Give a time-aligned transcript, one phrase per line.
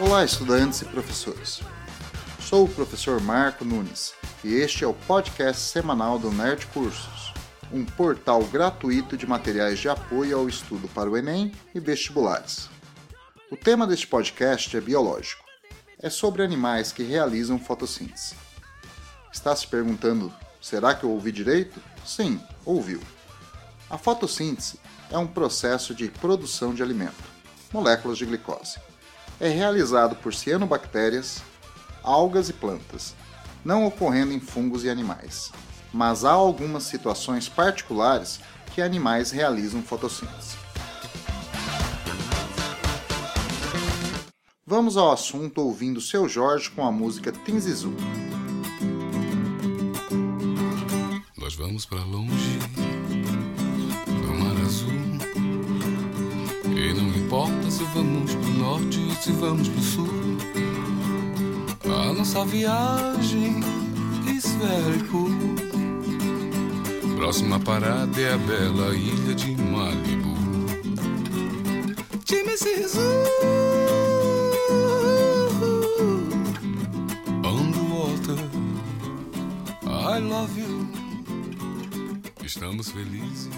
[0.00, 1.60] Olá, estudantes e professores.
[2.38, 4.14] Sou o professor Marco Nunes
[4.44, 7.34] e este é o podcast semanal do Nerd Cursos,
[7.72, 12.70] um portal gratuito de materiais de apoio ao estudo para o Enem e vestibulares.
[13.50, 15.44] O tema deste podcast é biológico.
[16.00, 18.36] É sobre animais que realizam fotossíntese.
[19.32, 21.82] Está se perguntando: será que eu ouvi direito?
[22.06, 23.00] Sim, ouviu.
[23.90, 24.78] A fotossíntese
[25.10, 27.24] é um processo de produção de alimento,
[27.72, 28.78] moléculas de glicose
[29.40, 31.42] é realizado por cianobactérias,
[32.02, 33.14] algas e plantas,
[33.64, 35.52] não ocorrendo em fungos e animais.
[35.92, 38.40] Mas há algumas situações particulares
[38.74, 40.56] que animais realizam fotossíntese.
[44.66, 47.94] Vamos ao assunto ouvindo seu Jorge com a música Tinzizu.
[51.38, 52.37] Nós vamos para longe
[57.28, 60.08] importa se vamos pro norte ou se vamos pro sul.
[61.84, 63.60] A nossa viagem
[64.34, 65.28] is very cool.
[67.16, 70.38] Próxima parada é a bela ilha de Malibu.
[72.24, 72.98] Time Sisu.
[77.92, 78.38] Water.
[79.84, 80.88] I love you.
[82.42, 83.50] Estamos felizes.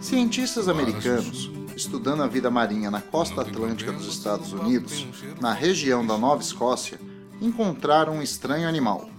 [0.00, 5.06] Cientistas americanos estudando a vida marinha na costa atlântica dos Estados Unidos,
[5.38, 6.98] na região da Nova Escócia,
[7.38, 9.10] encontraram um estranho animal,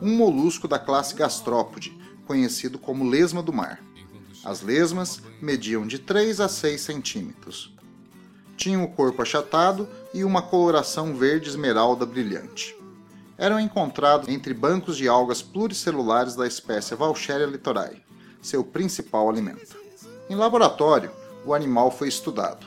[0.00, 3.82] um molusco da classe gastrópode, conhecido como lesma do mar.
[4.42, 7.74] As lesmas mediam de 3 a 6 centímetros.
[8.56, 12.74] Tinham o corpo achatado e uma coloração verde esmeralda brilhante.
[13.36, 18.02] Eram encontrados entre bancos de algas pluricelulares da espécie Valcheria litorae,
[18.40, 19.76] seu principal alimento.
[20.30, 21.10] Em laboratório,
[21.48, 22.66] o animal foi estudado.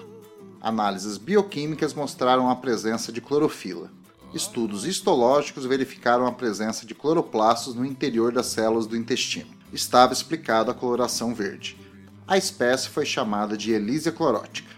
[0.59, 3.91] Análises bioquímicas mostraram a presença de clorofila.
[4.33, 9.51] Estudos histológicos verificaram a presença de cloroplastos no interior das células do intestino.
[9.71, 11.77] Estava explicado a coloração verde.
[12.27, 14.71] A espécie foi chamada de Elysia clorótica.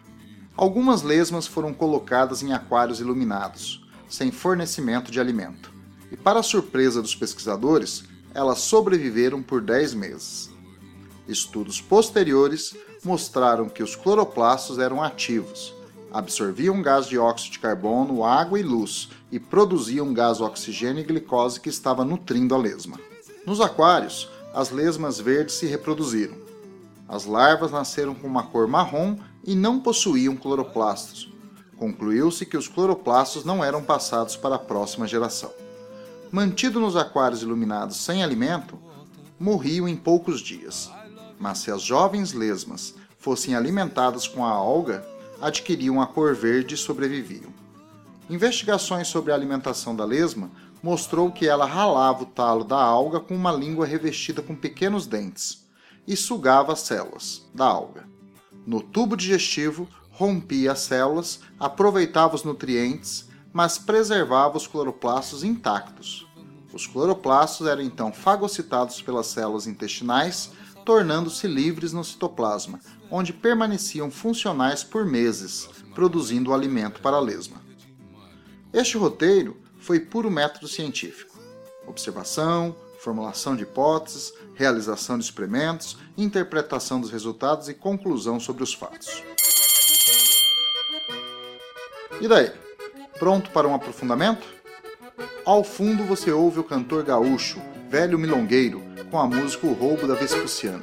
[0.58, 5.72] Algumas lesmas foram colocadas em aquários iluminados, sem fornecimento de alimento.
[6.12, 8.04] E, para surpresa dos pesquisadores,
[8.34, 10.53] elas sobreviveram por 10 meses.
[11.28, 15.74] Estudos posteriores mostraram que os cloroplastos eram ativos,
[16.12, 21.70] absorviam gás dióxido de carbono, água e luz e produziam gás oxigênio e glicose que
[21.70, 23.00] estava nutrindo a lesma.
[23.46, 26.36] Nos aquários, as lesmas verdes se reproduziram.
[27.08, 31.32] As larvas nasceram com uma cor marrom e não possuíam cloroplastos.
[31.78, 35.52] Concluiu-se que os cloroplastos não eram passados para a próxima geração.
[36.32, 38.78] Mantido nos aquários iluminados sem alimento,
[39.40, 40.90] morriam em poucos dias
[41.44, 45.06] mas se as jovens lesmas fossem alimentadas com a alga,
[45.42, 47.54] adquiriam a cor verde e sobreviviam.
[48.30, 50.50] Investigações sobre a alimentação da lesma
[50.82, 55.68] mostrou que ela ralava o talo da alga com uma língua revestida com pequenos dentes
[56.08, 58.08] e sugava as células da alga.
[58.66, 66.26] No tubo digestivo, rompia as células, aproveitava os nutrientes, mas preservava os cloroplastos intactos.
[66.72, 70.50] Os cloroplastos eram então fagocitados pelas células intestinais
[70.84, 72.80] tornando-se livres no citoplasma,
[73.10, 77.62] onde permaneciam funcionais por meses, produzindo alimento para a lesma.
[78.74, 81.38] Este roteiro foi puro método científico.
[81.86, 89.24] Observação, formulação de hipóteses, realização de experimentos, interpretação dos resultados e conclusão sobre os fatos.
[92.22, 92.52] E daí?
[93.20, 94.48] Pronto para um aprofundamento?
[95.46, 100.16] Ao fundo você ouve o cantor gaúcho, velho milongueiro, com a música O Roubo da
[100.16, 100.80] Vespuciana.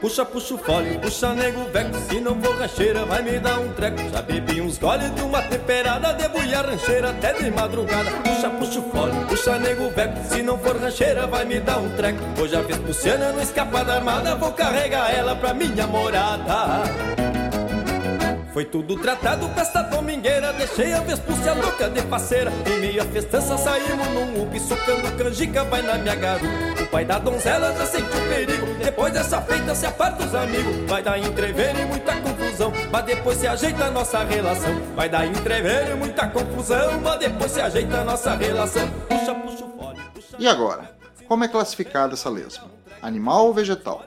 [0.00, 3.72] Puxa, puxa o fole, puxa nego velho Se não for rancheira vai me dar um
[3.72, 3.98] treco.
[4.12, 8.12] Já bebi uns gole de uma temperada Debulha rancheira até de madrugada.
[8.22, 11.88] Puxa, puxa o fole, puxa nego velho Se não for rancheira vai me dar um
[11.96, 12.22] treco.
[12.40, 17.41] Hoje a Vespuciana não escapa da armada Vou carregar ela pra minha morada
[18.52, 20.52] foi tudo tratado com esta domingueira.
[20.52, 22.52] Deixei a Vespúcia louca de faceira.
[22.66, 26.82] Em meio à festança saímos num upi Socando canjica, vai na minha garupa.
[26.82, 28.66] O pai da donzela já sentiu perigo.
[28.82, 30.88] Depois dessa feita se aparta os amigos.
[30.88, 32.72] Vai dar entrever e muita confusão.
[32.90, 34.82] Mas depois se ajeita a nossa relação.
[34.94, 37.00] Vai dar entrever e muita confusão.
[37.00, 38.86] Mas depois se ajeita a nossa relação.
[39.08, 40.36] Puxa, puxa o fole puxa...
[40.38, 40.94] E agora?
[41.26, 42.70] Como é classificada essa lesma?
[43.00, 44.04] Animal ou vegetal?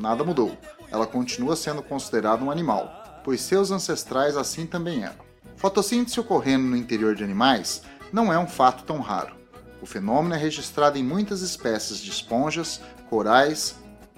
[0.00, 0.56] Nada mudou.
[0.90, 5.26] Ela continua sendo considerada um animal, pois seus ancestrais assim também eram.
[5.56, 7.82] Fotossíntese ocorrendo no interior de animais
[8.12, 9.34] não é um fato tão raro.
[9.82, 12.80] O fenômeno é registrado em muitas espécies de esponjas,
[13.10, 13.74] corais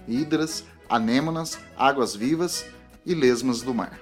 [0.07, 2.67] hidras, anêmonas, águas-vivas
[3.07, 3.99] e lesmas do mar.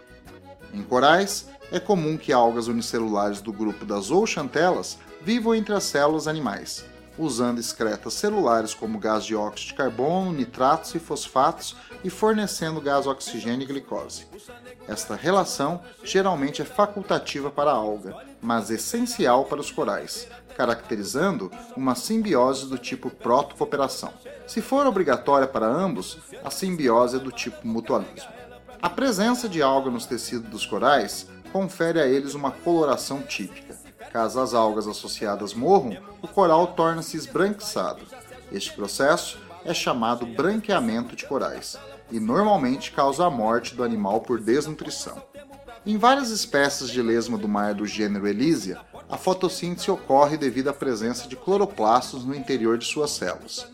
[0.75, 6.26] Em corais, é comum que algas unicelulares do grupo das zooxantelas vivam entre as células
[6.26, 6.85] animais,
[7.17, 11.76] usando excretas celulares como gás de óxido de carbono, nitratos e fosfatos
[12.06, 14.29] e fornecendo gás oxigênio e glicose.
[14.87, 21.97] Esta relação geralmente é facultativa para a alga, mas essencial para os corais, caracterizando uma
[21.97, 24.12] simbiose do tipo proto-cooperação.
[24.47, 28.31] Se for obrigatória para ambos, a simbiose é do tipo mutualismo.
[28.81, 33.76] A presença de alga nos tecidos dos corais confere a eles uma coloração típica.
[34.12, 38.02] Caso as algas associadas morram, o coral torna-se esbranquiçado.
[38.52, 41.76] Este processo é chamado branqueamento de corais
[42.10, 45.22] e normalmente causa a morte do animal por desnutrição.
[45.84, 50.72] Em várias espécies de lesma do mar do gênero Elysia, a fotossíntese ocorre devido à
[50.72, 53.66] presença de cloroplastos no interior de suas células.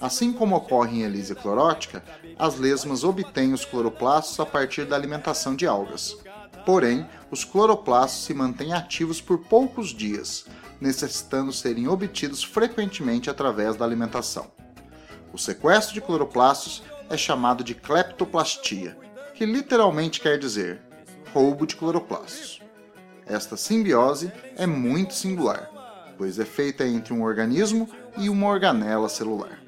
[0.00, 2.02] Assim como ocorre em Elysia clorótica,
[2.38, 6.16] as lesmas obtêm os cloroplastos a partir da alimentação de algas.
[6.64, 10.46] Porém, os cloroplastos se mantêm ativos por poucos dias,
[10.80, 14.50] necessitando serem obtidos frequentemente através da alimentação.
[15.34, 18.96] O sequestro de cloroplastos é chamado de cleptoplastia,
[19.34, 20.80] que literalmente quer dizer
[21.32, 22.62] roubo de cloroplastos.
[23.26, 25.68] Esta simbiose é muito singular,
[26.16, 29.58] pois é feita entre um organismo e uma organela celular.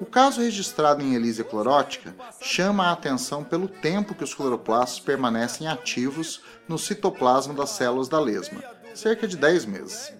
[0.00, 5.68] O caso registrado em Elísia clorótica chama a atenção pelo tempo que os cloroplastos permanecem
[5.68, 8.60] ativos no citoplasma das células da lesma,
[8.96, 10.12] cerca de 10 meses.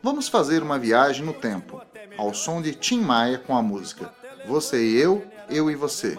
[0.00, 1.82] Vamos fazer uma viagem no tempo,
[2.16, 4.12] ao som de Tim Maia com a música
[4.46, 6.16] Você e Eu, Eu e Você,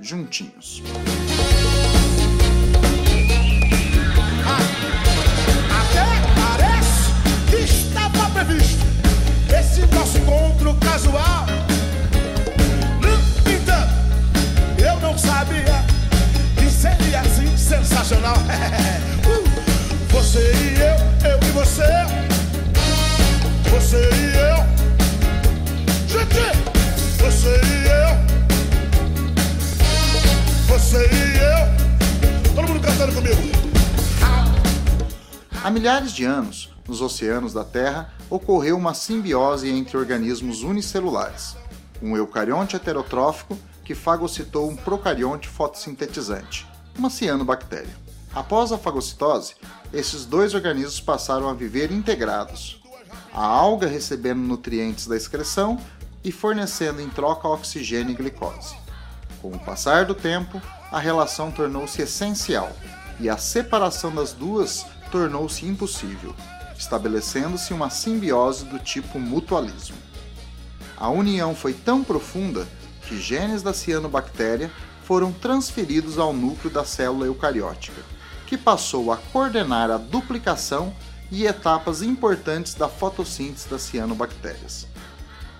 [0.00, 0.82] juntinhos.
[9.76, 11.46] esse nosso encontro casual.
[13.46, 15.84] Entanto, eu não sabia
[16.56, 18.36] que seria assim sensacional.
[19.26, 19.42] Uh,
[20.12, 21.45] você e eu, eu
[35.66, 41.56] Há milhares de anos, nos oceanos da Terra, ocorreu uma simbiose entre organismos unicelulares,
[42.00, 46.64] um eucarionte heterotrófico que fagocitou um procarionte fotossintetizante,
[46.96, 47.92] uma cianobactéria.
[48.32, 49.56] Após a fagocitose,
[49.92, 52.80] esses dois organismos passaram a viver integrados,
[53.34, 55.80] a alga recebendo nutrientes da excreção
[56.22, 58.76] e fornecendo em troca oxigênio e glicose.
[59.42, 62.70] Com o passar do tempo, a relação tornou-se essencial
[63.18, 66.34] e a separação das duas tornou-se impossível
[66.78, 69.96] estabelecendo-se uma simbiose do tipo mutualismo.
[70.96, 72.66] A união foi tão profunda
[73.02, 74.70] que genes da cianobactéria
[75.04, 78.02] foram transferidos ao núcleo da célula eucariótica,
[78.46, 80.94] que passou a coordenar a duplicação
[81.30, 84.86] e etapas importantes da fotossíntese das cianobactérias.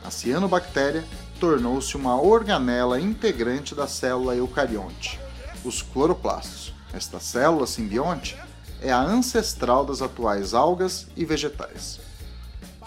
[0.04, 1.04] A cianobactéria
[1.40, 5.20] tornou-se uma organela integrante da célula eucarionte,
[5.64, 6.72] os cloroplastos.
[6.92, 8.36] Esta célula simbionte
[8.86, 11.98] é a ancestral das atuais algas e vegetais.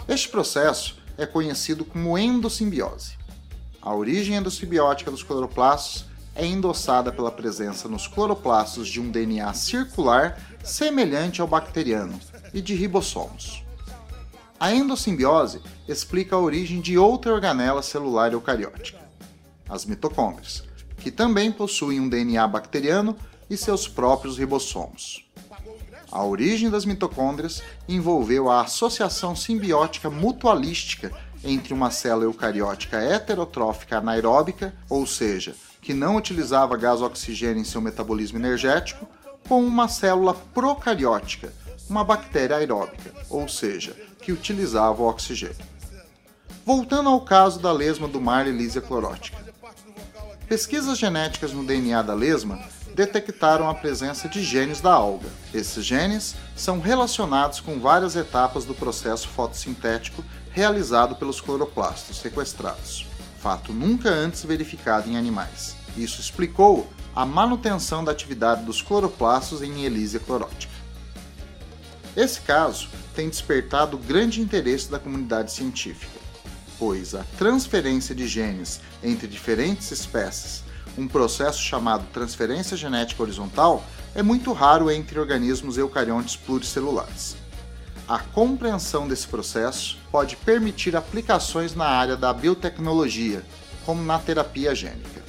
[0.08, 3.18] Este processo é conhecido como endossimbiose.
[3.82, 10.40] A origem endossimbiótica dos cloroplastos é endossada pela presença nos cloroplastos de um DNA circular
[10.64, 12.18] semelhante ao bacteriano
[12.54, 13.62] e de ribossomos.
[14.58, 18.98] A endossimbiose explica a origem de outra organela celular eucariótica,
[19.68, 20.64] as mitocôndrias,
[20.96, 23.14] que também possuem um DNA bacteriano
[23.50, 25.29] e seus próprios ribossomos.
[26.10, 31.12] A origem das mitocôndrias envolveu a associação simbiótica mutualística
[31.44, 37.80] entre uma célula eucariótica heterotrófica anaeróbica, ou seja, que não utilizava gás oxigênio em seu
[37.80, 39.06] metabolismo energético,
[39.48, 41.52] com uma célula procariótica,
[41.88, 45.56] uma bactéria aeróbica, ou seja, que utilizava o oxigênio.
[46.66, 49.38] Voltando ao caso da lesma do mar Elysia clorótica.
[50.46, 52.58] Pesquisas genéticas no DNA da lesma
[52.94, 55.28] detectaram a presença de genes da alga.
[55.54, 63.06] Esses genes são relacionados com várias etapas do processo fotossintético realizado pelos cloroplastos sequestrados,
[63.40, 65.76] fato nunca antes verificado em animais.
[65.96, 70.72] Isso explicou a manutenção da atividade dos cloroplastos em Elysia clorótica.
[72.16, 76.18] Esse caso tem despertado grande interesse da comunidade científica,
[76.78, 80.64] pois a transferência de genes entre diferentes espécies
[80.98, 83.82] um processo chamado transferência genética horizontal
[84.14, 87.34] é muito raro entre organismos eucariontes pluricelulares.
[88.08, 93.44] A compreensão desse processo pode permitir aplicações na área da biotecnologia,
[93.86, 95.22] como na terapia gênica.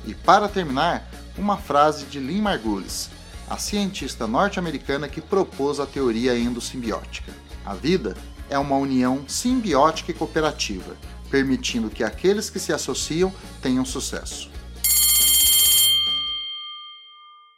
[0.06, 3.10] E para terminar, uma frase de Lynn Margulis,
[3.50, 7.32] a cientista norte-americana que propôs a teoria endossimbiótica.
[7.66, 8.16] A vida
[8.50, 10.96] é uma união simbiótica e cooperativa,
[11.30, 14.55] permitindo que aqueles que se associam tenham sucesso.